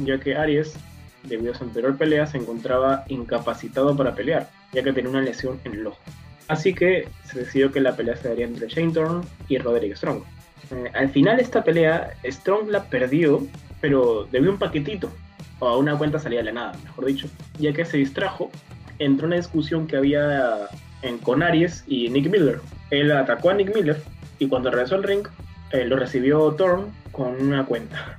[0.00, 0.78] ya que Aries,
[1.24, 5.60] debido a su anterior pelea, se encontraba incapacitado para pelear, ya que tenía una lesión
[5.64, 5.98] en el ojo.
[6.48, 10.22] Así que se decidió que la pelea se daría entre Shane Thorne y Roderick Strong.
[10.70, 13.46] Eh, al final de esta pelea, Strong la perdió,
[13.80, 15.10] pero debió un paquetito,
[15.58, 18.50] o a una cuenta salía de la nada, mejor dicho, ya que se distrajo
[18.98, 20.68] entre una discusión que había
[21.02, 22.60] en, con Aries y Nick Miller.
[22.90, 24.00] Él atacó a Nick Miller
[24.38, 25.26] y cuando regresó al ring,
[25.72, 28.18] eh, lo recibió Thorne con una cuenta.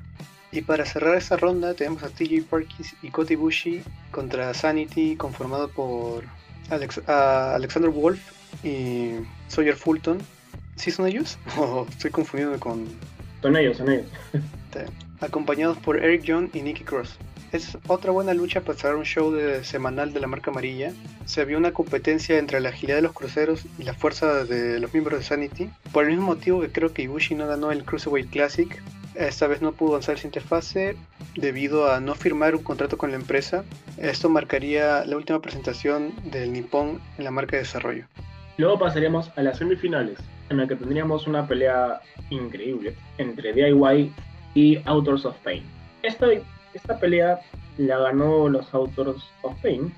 [0.51, 5.69] Y para cerrar esta ronda tenemos a TJ Perkins y Koti Bushi contra Sanity conformado
[5.69, 6.23] por
[6.69, 8.19] Alexander Wolf
[8.63, 9.11] y
[9.47, 10.19] Sawyer Fulton.
[10.75, 11.37] ¿Sí son ellos?
[11.57, 12.85] ¿O estoy confundido con...?
[13.41, 14.07] Son ellos, son ellos.
[15.19, 17.17] Acompañados por Eric John y Nicky Cross.
[17.51, 20.91] Es otra buena lucha para cerrar un show de, semanal de la marca amarilla.
[21.25, 24.93] Se vio una competencia entre la agilidad de los cruceros y la fuerza de los
[24.93, 25.69] miembros de Sanity.
[25.91, 28.81] Por el mismo motivo que creo que Ibushi no ganó el Cruiserweight Classic,
[29.17, 30.95] esta vez no pudo avanzar la siguiente fase
[31.35, 33.63] debido a no firmar un contrato con la empresa.
[33.97, 38.05] Esto marcaría la última presentación del Nippon en la marca de desarrollo.
[38.57, 40.17] Luego pasaríamos a las semifinales,
[40.49, 44.13] en la que tendríamos una pelea increíble entre DIY
[44.55, 45.63] y Authors of Pain.
[46.03, 46.27] Esta,
[46.73, 47.39] esta pelea
[47.77, 49.93] la ganó los Authors of Pain,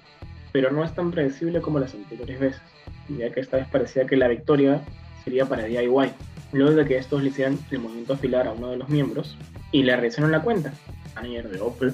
[0.52, 2.62] pero no es tan predecible como las anteriores veces,
[3.10, 4.82] ya que esta vez parecía que la victoria
[5.24, 6.12] sería para DIY
[6.52, 9.38] luego de que estos le hicieran el movimiento afilar a uno de los miembros
[9.72, 10.74] y le reaccionaron la cuenta,
[11.16, 11.94] manager de Opel,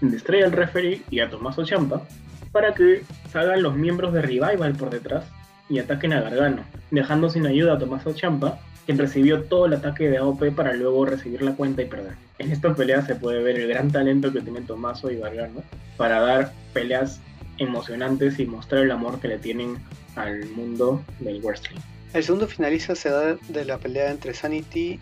[0.00, 2.02] distrae al referee y a Tommaso Champa
[2.50, 5.24] para que salgan los miembros de Revival por detrás
[5.68, 10.10] y ataquen a Gargano, dejando sin ayuda a Tommaso Champa, quien recibió todo el ataque
[10.10, 12.14] de AOP para luego recibir la cuenta y perder.
[12.38, 15.62] En esta pelea se puede ver el gran talento que tienen Tommaso y Gargano
[15.96, 17.20] para dar peleas
[17.58, 19.76] emocionantes y mostrar el amor que le tienen
[20.16, 21.78] al mundo del wrestling.
[22.14, 25.00] El segundo finalista se da de la pelea entre Sanity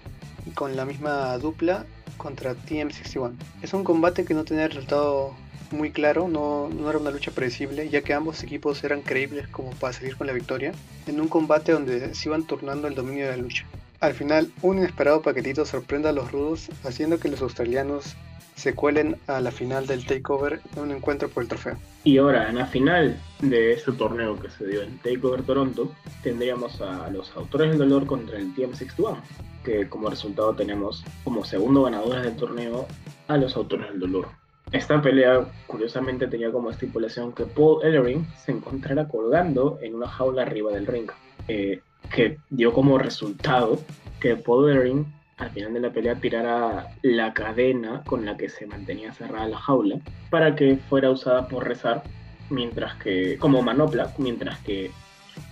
[0.55, 1.85] con la misma dupla
[2.17, 3.33] contra TM61.
[3.63, 5.35] Es un combate que no tenía resultado
[5.73, 9.93] muy claro, no, era una lucha predecible, ya que ambos equipos eran creíbles como para
[9.93, 10.73] salir con la victoria,
[11.09, 13.65] en un combate donde se iban turnando el dominio de la lucha.
[13.99, 18.15] Al final, un inesperado paquetito sorprende a los rudos, haciendo que los australianos
[18.61, 21.79] se cuelen a la final del Takeover en un encuentro por el trofeo.
[22.05, 25.91] Y ahora, en la final de este torneo que se dio en Takeover Toronto,
[26.23, 29.19] tendríamos a los autores del dolor contra el Team 61,
[29.65, 32.87] que como resultado tenemos como segundo ganadores del torneo
[33.29, 34.29] a los autores del dolor.
[34.73, 40.43] Esta pelea, curiosamente, tenía como estipulación que Paul Ellering se encontrara colgando en una jaula
[40.43, 41.11] arriba del ring,
[41.49, 41.81] eh,
[42.15, 43.79] que dio como resultado
[44.21, 48.67] que Paul Ellering al final de la pelea tirara la cadena con la que se
[48.67, 49.99] mantenía cerrada la jaula
[50.29, 52.03] para que fuera usada por rezar
[52.51, 54.91] mientras que como manopla mientras que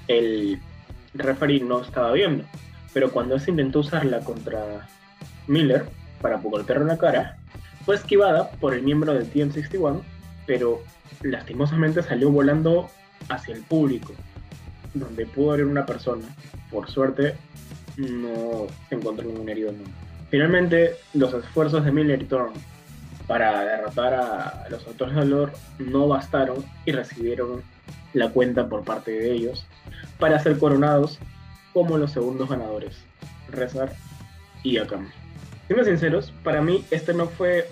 [0.07, 0.61] el
[1.15, 2.45] referee no estaba viendo.
[2.93, 4.87] Pero cuando se intentó usarla contra
[5.47, 5.87] Miller
[6.21, 7.39] para golpearle la cara
[7.85, 10.03] fue esquivada por el miembro del Team 61
[10.47, 10.83] pero
[11.23, 12.91] lastimosamente salió volando
[13.29, 14.13] hacia el público
[14.95, 16.27] donde pudo haber una persona
[16.71, 17.35] por suerte
[17.99, 19.91] no se encontró ningún herido nunca.
[20.31, 22.57] Finalmente, los esfuerzos de Miller y Thorne
[23.27, 27.63] para derrotar a los autores de dolor no bastaron y recibieron
[28.15, 29.67] la cuenta por parte de ellos
[30.19, 31.19] para ser coronados
[31.73, 32.97] como los segundos ganadores,
[33.51, 33.93] Rezar
[34.63, 35.09] y Akam.
[35.67, 37.69] Siendo sinceros, para mí este no fue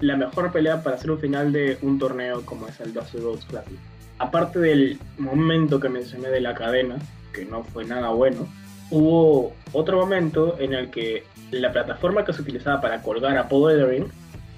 [0.00, 3.44] la mejor pelea para hacer un final de un torneo como es el Dusty Rhodes
[3.46, 3.78] Classic.
[4.18, 6.96] Aparte del momento que mencioné de la cadena,
[7.32, 8.46] que no fue nada bueno,
[8.90, 14.10] hubo otro momento en el que la plataforma que se utilizaba para colgar a Paul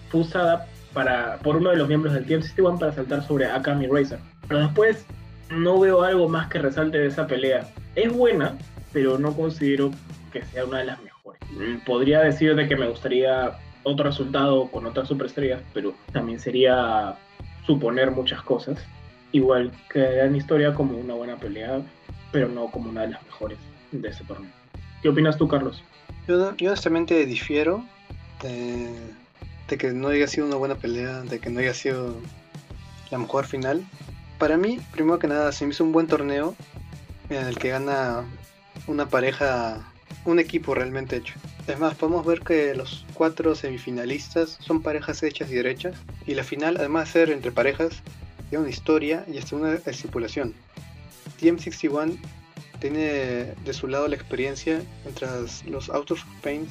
[0.09, 3.87] fue usada para, por uno de los miembros del Team 61 para saltar sobre Akami
[3.87, 4.19] Racer.
[4.49, 5.07] Pero después
[5.51, 7.69] no veo algo más que resalte de esa pelea.
[7.95, 8.57] Es buena,
[8.93, 9.91] pero no considero
[10.33, 11.41] que sea una de las mejores.
[11.87, 17.15] Podría decir de que me gustaría otro resultado con otras superestrellas, pero también sería
[17.67, 18.85] suponer muchas cosas.
[19.33, 21.81] Igual que en historia como una buena pelea,
[22.33, 23.59] pero no como una de las mejores
[23.93, 24.51] de ese torneo.
[25.03, 25.83] ¿Qué opinas tú, Carlos?
[26.27, 27.85] Yo, honestamente difiero
[28.43, 32.17] de, que no haya sido una buena pelea, de que no haya sido
[33.11, 33.85] la mejor final.
[34.39, 36.55] Para mí, primero que nada, se me hizo un buen torneo,
[37.31, 38.25] en el que gana
[38.87, 39.85] una pareja,
[40.25, 41.35] un equipo realmente hecho.
[41.67, 46.45] Es más, podemos ver que los cuatro semifinalistas son parejas hechas y derechas, y la
[46.45, 48.03] final, además de ser entre parejas,
[48.51, 50.55] tiene una historia y hasta una estipulación.
[51.41, 52.19] TM61
[52.81, 56.67] tiene de su lado la experiencia mientras los Autos of Pain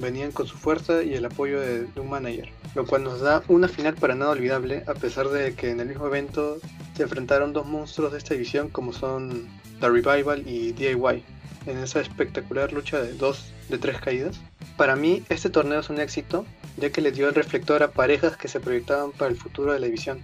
[0.00, 3.68] venían con su fuerza y el apoyo de, un manager, lo cual nos da una
[3.68, 6.58] final para nada olvidable a pesar de que en el mismo evento
[6.96, 9.48] se enfrentaron dos monstruos de esta división como son
[9.80, 11.24] The Revival y DIY
[11.66, 14.40] en esa espectacular lucha de dos de tres caídas.
[14.76, 16.44] Para mí este torneo es un éxito
[16.76, 19.80] ya que le dio el reflector a parejas que se proyectaban para el futuro de
[19.80, 20.20] la división.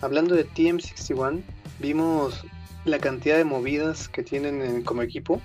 [0.00, 1.42] Hablando de TM61,
[1.78, 2.44] vimos
[2.88, 5.40] la cantidad de movidas que tienen como equipo,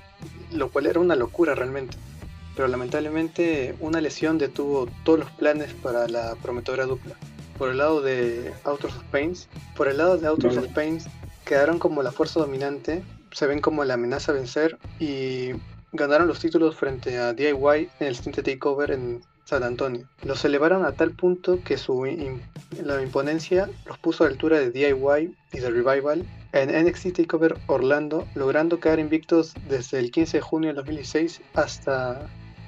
[0.51, 1.97] lo cual era una locura realmente
[2.56, 7.15] pero lamentablemente una lesión detuvo todos los planes para la prometedora dupla.
[7.58, 11.06] Por el lado de Autos of Pains, por el lado de Autos of Pains
[11.45, 15.51] quedaron como la fuerza dominante, se ven como la amenaza a vencer y
[15.91, 20.08] ganaron los títulos frente a DIY en el siguiente takeover en San Antonio.
[20.23, 22.06] Los elevaron a tal punto que su
[22.84, 27.58] la imponencia los puso a la altura de DIY y The Revival en NXT Takeover
[27.67, 32.27] Orlando, logrando quedar invictos desde el 15 de junio de 2016 hasta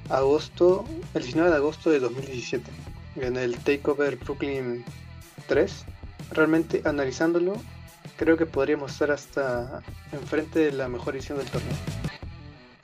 [0.10, 2.70] agosto, el 19 de agosto de 2017,
[3.18, 4.84] en el Takeover Brooklyn
[5.48, 5.86] 3.
[6.32, 7.54] Realmente analizándolo,
[8.18, 11.76] creo que podríamos estar hasta enfrente de la mejor edición del torneo.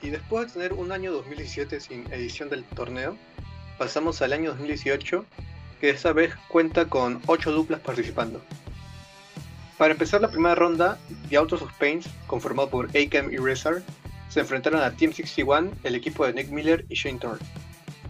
[0.00, 3.16] Y después de tener un año 2017 sin edición del torneo,
[3.82, 5.24] pasamos al año 2018,
[5.80, 8.40] que esta vez cuenta con 8 duplas participando.
[9.76, 13.82] Para empezar la primera ronda, The Autos of Pain, conformado por Akam y Rezar,
[14.28, 17.44] se enfrentaron a Team 61, el equipo de Nick Miller y Shane Thorne.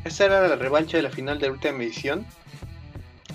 [0.04, 2.26] Esta era la revancha de la final de la última edición,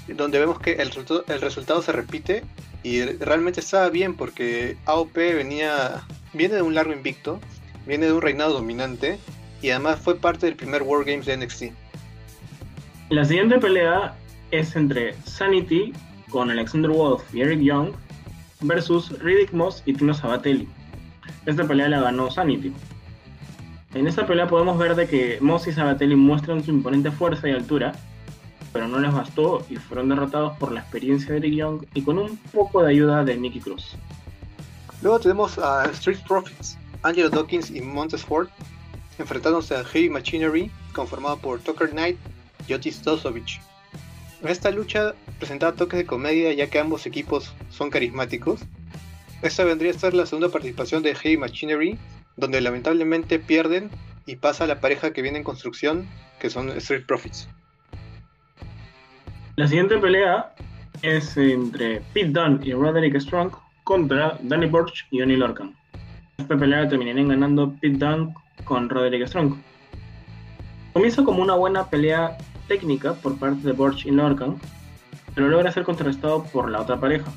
[0.08, 0.92] donde vemos que el,
[1.28, 2.44] el resultado se repite
[2.84, 7.40] y realmente estaba bien porque AOP venía, viene de un largo invicto,
[7.88, 9.18] viene de un reinado dominante
[9.60, 11.87] y además fue parte del primer World Games de NXT.
[13.10, 14.16] La siguiente pelea
[14.52, 15.94] es entre Sanity
[16.30, 17.92] con Alexander Wolf y Eric Young
[18.60, 20.68] versus Riddick Moss y Tino Sabatelli.
[21.46, 22.74] Esta pelea la ganó Sanity.
[23.94, 27.54] En esta pelea podemos ver de que Moss y Sabatelli muestran su imponente fuerza y
[27.54, 27.94] altura,
[28.74, 32.18] pero no les bastó y fueron derrotados por la experiencia de Eric Young y con
[32.18, 33.96] un poco de ayuda de Nicky Cruz.
[35.02, 38.50] Luego tenemos a Street Profits, Angelo Dawkins y Montes Ford
[39.18, 42.18] enfrentándose a Heavy Machinery, conformado por Tucker Knight
[42.68, 43.62] y Otis Dosovich.
[44.44, 48.62] Esta lucha presentaba toques de comedia ya que ambos equipos son carismáticos
[49.42, 51.98] esta vendría a ser la segunda participación de Heavy Machinery,
[52.38, 53.92] donde lamentablemente pierden
[54.26, 56.08] y pasa a la pareja que viene en construcción,
[56.40, 57.48] que son Street Profits.
[59.56, 60.54] La siguiente pelea
[61.04, 63.52] es entre Pete Dunne y Roderick Strong
[63.84, 65.76] contra Danny Burch y Johnny Lorcan.
[66.38, 69.56] Esta pelea terminarían ganando Pete Dunne con Roderick Strong.
[70.94, 74.58] Comienza como una buena pelea técnica por parte de Burch y Lorcan,
[75.34, 77.32] pero logra ser contrarrestado por la otra pareja.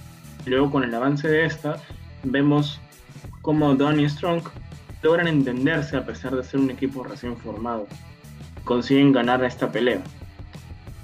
[0.47, 1.77] Luego con el avance de esta,
[2.23, 2.81] vemos
[3.43, 4.43] cómo Donnie y Strong
[5.03, 7.87] logran entenderse a pesar de ser un equipo recién formado.
[8.64, 10.03] Consiguen ganar esta pelea.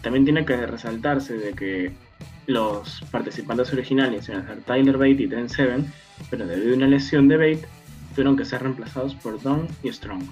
[0.02, 1.92] También tiene que resaltarse de que
[2.46, 5.92] los participantes originales iban a ser Tyler Bate y Trent Seven,
[6.30, 7.68] pero debido a una lesión de Bate,
[8.14, 10.22] tuvieron que ser reemplazados por Don y Strong.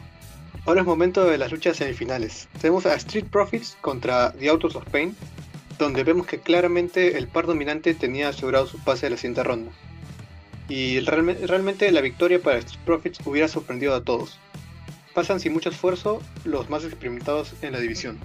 [0.66, 2.48] Ahora es momento de las luchas semifinales.
[2.58, 5.14] Tenemos a Street Profits contra The Autos of Pain,
[5.78, 9.70] donde vemos que claramente el par dominante tenía asegurado su pase a la siguiente ronda.
[10.70, 14.38] Y realmente la victoria para Street Profits hubiera sorprendido a todos.
[15.12, 18.18] Pasan sin mucho esfuerzo los más experimentados en la división.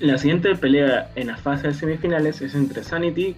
[0.00, 3.34] La siguiente pelea en la fase de semifinales es entre Sanity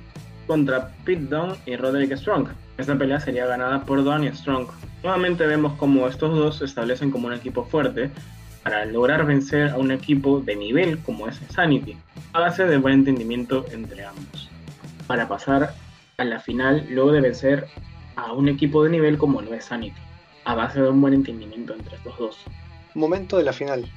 [0.48, 2.48] contra Pete Dunne y Roderick Strong.
[2.78, 4.68] Esta pelea sería ganada por Dunne y Strong.
[5.02, 8.10] Nuevamente vemos como estos dos se establecen como un equipo fuerte
[8.62, 11.96] para lograr vencer a un equipo de nivel como es Sanity
[12.32, 14.50] a base de buen entendimiento entre ambos,
[15.06, 15.72] para pasar
[16.18, 17.66] a la final luego de vencer
[18.16, 19.96] a un equipo de nivel como lo es Sanity,
[20.44, 22.36] a base de un buen entendimiento entre estos dos.
[22.94, 23.90] Momento de la final.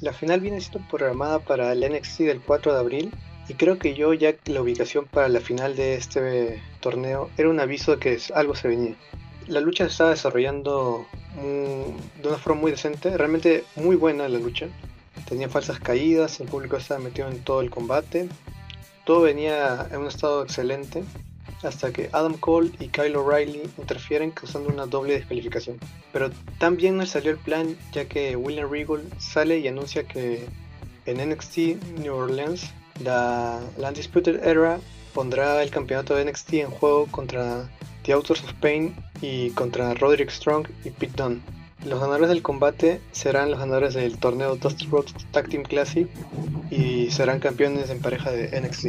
[0.00, 3.10] La final viene siendo programada para el NXT del 4 de abril
[3.48, 7.60] y creo que yo ya la ubicación para la final de este torneo era un
[7.60, 8.94] aviso de que algo se venía.
[9.46, 14.68] La lucha se estaba desarrollando de una forma muy decente, realmente muy buena la lucha
[15.28, 18.28] tenía falsas caídas, el público estaba metido en todo el combate,
[19.04, 21.04] todo venía en un estado excelente,
[21.62, 25.78] hasta que Adam Cole y Kyle O'Reilly interfieren causando una doble descalificación.
[26.12, 30.46] Pero también no salió el plan ya que William Regal sale y anuncia que
[31.06, 31.56] en NXT
[31.98, 32.70] New Orleans
[33.02, 34.78] la, la Undisputed Era
[35.14, 37.68] pondrá el campeonato de NXT en juego contra
[38.02, 41.40] The Authors of Pain y contra Roderick Strong y Pete Dunne.
[41.84, 46.08] Los ganadores del combate serán los ganadores del torneo Dusty Rhodes Tag Team Classic
[46.70, 48.88] y serán campeones en pareja de NXT.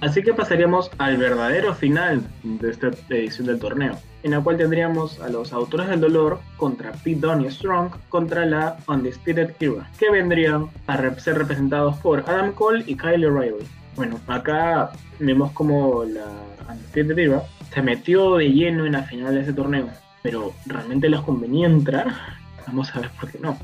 [0.00, 5.20] Así que pasaríamos al verdadero final de esta edición del torneo, en la cual tendríamos
[5.20, 10.10] a los autores del dolor contra Pete Dunne y Strong contra la Undisputed Era, que
[10.10, 13.66] vendrían a ser representados por Adam Cole y Kyle O'Reilly.
[13.96, 16.26] Bueno, acá vemos como la
[16.68, 17.42] Undisputed Era
[17.74, 19.88] se metió de lleno en la final de ese torneo,
[20.22, 22.06] pero realmente les convenía entrar,
[22.66, 23.58] vamos a ver por qué no.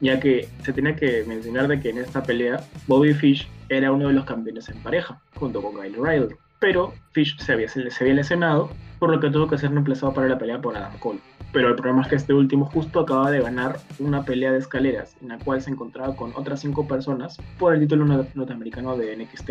[0.00, 4.08] Ya que se tiene que mencionar de que en esta pelea Bobby Fish era uno
[4.08, 6.34] de los campeones en pareja, junto con Kyle O'Reilly.
[6.60, 10.28] Pero Fish se había, se había lesionado, por lo que tuvo que ser reemplazado para
[10.28, 11.20] la pelea por Adam Cole.
[11.52, 15.16] Pero el problema es que este último justo acaba de ganar una pelea de escaleras,
[15.20, 19.50] en la cual se encontraba con otras cinco personas por el título norteamericano de NXT.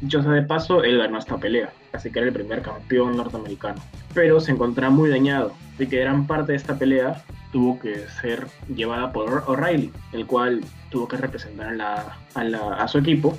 [0.00, 3.80] Dicho sea de paso, él ganó esta pelea, así que era el primer campeón norteamericano.
[4.14, 7.22] Pero se encontraba muy dañado, así que gran parte de esta pelea
[7.52, 13.38] tuvo que ser llevada por O'Reilly, el cual tuvo que representar a, su equipo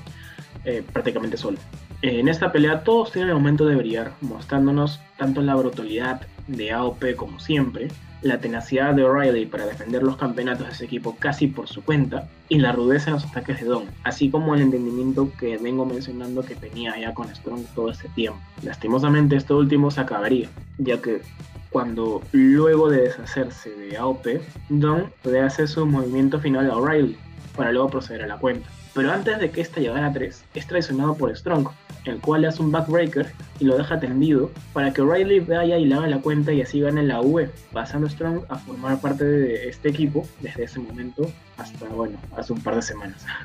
[0.63, 1.57] eh, prácticamente solo.
[2.01, 7.15] En esta pelea todos tienen el momento de brillar, mostrándonos tanto la brutalidad de AOP
[7.15, 7.87] como siempre,
[8.23, 12.27] la tenacidad de O'Reilly para defender los campeonatos de ese equipo casi por su cuenta
[12.49, 16.41] y la rudeza en los ataques de Don, así como el entendimiento que vengo mencionando
[16.41, 18.39] que tenía ya con Strong todo este tiempo.
[18.63, 21.21] Lastimosamente esto último se acabaría, ya que
[21.69, 24.25] cuando luego de deshacerse de AOP,
[24.69, 27.17] Don le hace su movimiento final a O'Reilly
[27.57, 28.69] para luego proceder a la cuenta.
[28.93, 31.67] Pero antes de que esta llegara a 3, es traicionado por Strong,
[32.05, 35.95] el cual hace un backbreaker y lo deja tendido para que O'Reilly vaya y le
[35.95, 39.89] haga la cuenta y así gane la UE, pasando Strong a formar parte de este
[39.89, 43.25] equipo desde ese momento hasta, bueno, hace un par de semanas.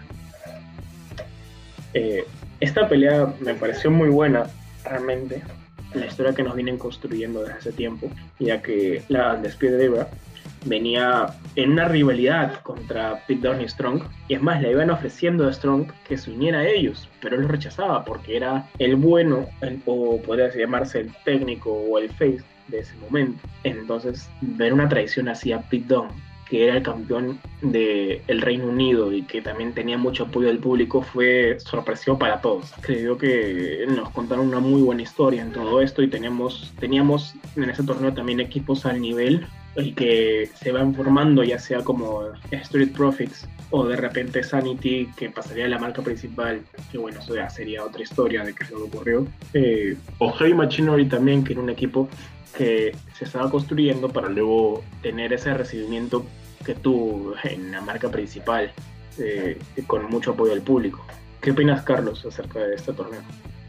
[1.95, 2.27] Eh,
[2.61, 4.45] esta pelea me pareció muy buena,
[4.85, 5.43] realmente,
[5.95, 10.09] la historia que nos vienen construyendo desde hace tiempo, ya que la despide de Eva
[10.69, 14.03] venía en una rivalidad contra Pete Dunne y Strong.
[14.29, 17.43] Y es más, le iban ofreciendo a Strong que se uniera a ellos, pero él
[17.43, 19.47] lo rechazaba porque era el bueno,
[19.87, 23.41] o podría llamarse el técnico o el face de ese momento.
[23.65, 28.67] Entonces, ver una traición así a Pete Dunne que era el campeón del el Reino
[28.67, 32.73] Unido y que también tenía mucho apoyo del público, fue sorpresivo para todos.
[32.81, 37.71] Creo que nos contaron una muy buena historia en todo esto y teníamos, teníamos en
[37.71, 39.47] ese torneo también equipos al nivel
[39.77, 45.31] y que se van formando, ya sea como Street Profits o de repente Sanity, que
[45.31, 48.73] pasaría a la marca principal, que bueno, eso ya sería otra historia de qué es
[48.73, 49.27] ocurrió.
[49.53, 52.09] Eh, o Hey Machinery también, que era un equipo
[52.57, 56.25] que se estaba construyendo para luego tener ese recibimiento
[56.65, 58.73] que tuvo en la marca principal,
[59.19, 61.05] eh, con mucho apoyo del público.
[61.41, 63.21] ¿Qué opinas, Carlos, acerca de este torneo?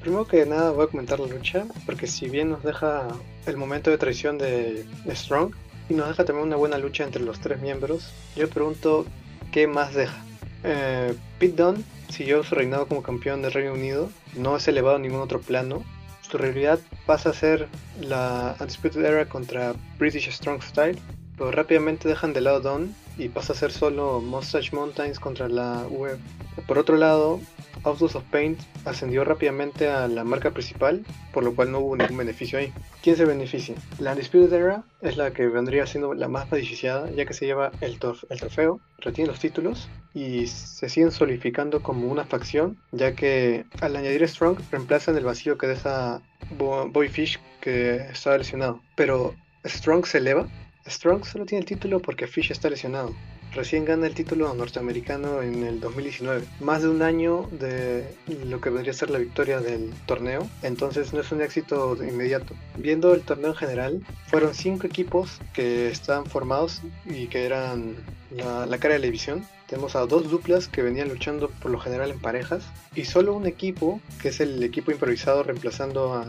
[0.02, 3.08] Primero que nada voy a comentar la lucha, porque si bien nos deja
[3.46, 5.54] el momento de traición de Strong,
[5.90, 8.14] y nos deja también una buena lucha entre los tres miembros.
[8.36, 9.06] Yo pregunto,
[9.52, 10.24] ¿qué más deja?
[10.64, 15.00] Eh, Pete Dunne siguió su reinado como campeón del Reino Unido, no es elevado a
[15.00, 15.84] ningún otro plano.
[16.22, 17.68] Su realidad pasa a ser
[18.00, 21.00] la Undisputed Era contra British Strong Style,
[21.38, 25.86] pero rápidamente dejan de lado Don y pasa a ser solo Mustache Mountains contra la
[25.90, 26.18] web.
[26.66, 27.40] Por otro lado,
[27.84, 32.18] Autos of Paint ascendió rápidamente a la marca principal, por lo cual no hubo ningún
[32.18, 32.74] beneficio ahí.
[33.04, 33.76] ¿Quién se beneficia?
[34.00, 37.72] La Undisputed Era es la que vendría siendo la más beneficiada, ya que se lleva
[37.82, 38.00] el,
[38.30, 43.96] el trofeo, retiene los títulos y se siguen solidificando como una facción, ya que al
[43.96, 46.22] añadir Strong reemplazan el vacío que deja
[46.58, 48.82] Boyfish que estaba lesionado.
[48.96, 50.48] Pero Strong se eleva.
[50.90, 53.14] Strong solo tiene el título porque Fish está lesionado
[53.54, 56.46] recién gana el título norteamericano en el 2019.
[56.60, 58.08] Más de un año de
[58.46, 62.54] lo que vendría a ser la victoria del torneo, entonces no es un éxito inmediato.
[62.78, 67.96] Viendo el torneo en general, fueron cinco equipos que estaban formados y que eran
[68.32, 69.46] la, cara de la división.
[69.68, 72.64] Tenemos a dos duplas que venían luchando por lo general en parejas
[72.96, 76.26] y solo un equipo que es el equipo improvisado reemplazando a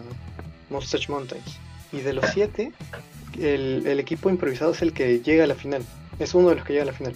[0.68, 1.58] Mustache Mountains.
[1.92, 2.72] Y de los siete,
[3.38, 5.84] el, el equipo improvisado es el que llega a la final
[6.20, 7.14] es uno de los que llega a la final.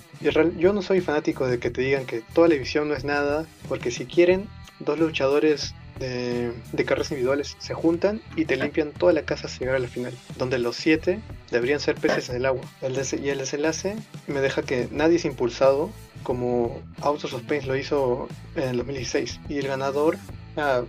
[0.58, 3.46] Yo no soy fanático de que te digan que toda la división no es nada,
[3.68, 4.48] porque si quieren,
[4.80, 6.52] dos luchadores de,
[6.84, 10.12] carreras individuales se juntan y te limpian toda la casa hasta llegar a la final,
[10.38, 12.62] donde los siete deberían ser peces en el agua.
[12.80, 13.94] El y el desenlace
[14.26, 15.90] me deja que nadie es impulsado
[16.22, 19.40] como Autos of Pain lo hizo en el 2016.
[19.48, 20.16] Y el ganador...
[20.56, 20.82] Ah,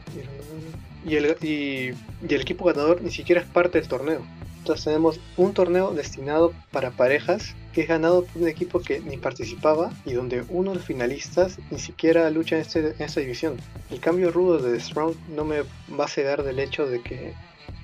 [1.06, 1.90] y, el, y
[2.34, 4.22] el equipo ganador ni siquiera es parte del torneo.
[4.66, 9.16] Entonces tenemos un torneo destinado para parejas que es ganado por un equipo que ni
[9.16, 13.58] participaba y donde uno de los finalistas ni siquiera lucha en, este, esta división.
[13.92, 15.62] El cambio rudo de Strong no me
[16.00, 17.36] va a cegar del hecho de que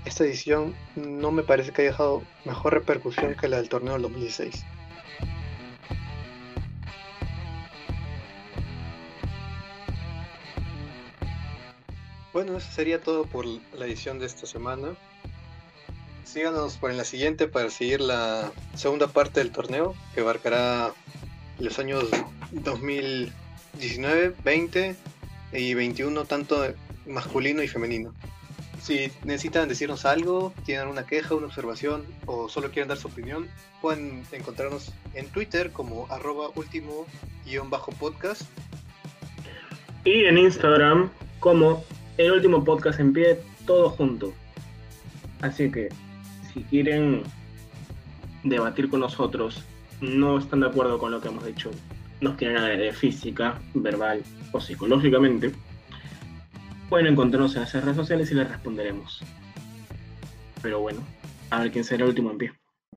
[0.06, 4.02] esta edición no me parece que haya dejado mejor repercusión que la del torneo del
[4.02, 4.66] 2016.
[12.34, 14.96] Bueno, eso sería todo por la edición de esta semana.
[16.32, 20.94] Síganos por en la siguiente para seguir la segunda parte del torneo que abarcará
[21.60, 22.06] los años
[22.52, 24.96] 2019, 20
[25.52, 26.74] y 21, tanto
[27.06, 28.14] masculino y femenino.
[28.82, 33.50] Si necesitan decirnos algo, tienen una queja, una observación o solo quieren dar su opinión,
[33.82, 37.08] pueden encontrarnos en Twitter como arroba último
[37.66, 38.44] bajo podcast.
[40.06, 41.12] Y en Instagram
[41.42, 41.84] como
[42.16, 44.32] el último podcast en pie, todo junto.
[45.42, 45.90] Así que
[46.54, 47.24] si quieren
[48.44, 49.64] debatir con nosotros,
[50.02, 51.72] no están de acuerdo con lo que hemos dicho,
[52.22, 55.52] nos quieren agredir física, verbal o psicológicamente,
[56.90, 59.24] pueden encontrarnos en las redes sociales y les responderemos.
[60.62, 61.02] Pero bueno,
[61.50, 62.61] a ver quién será el último en pie.